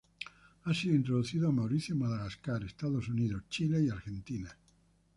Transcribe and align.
Ha 0.63 0.73
sido 0.73 0.95
introducido 0.95 1.47
a 1.47 1.51
Mauricio, 1.51 1.95
Madagascar, 1.95 2.63
Estados 2.63 3.07
Unidos, 3.07 3.43
Chile 3.49 3.83
y 3.85 3.89
Argentina. 3.91 4.49